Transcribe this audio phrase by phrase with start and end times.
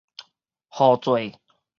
[0.77, 1.31] 號做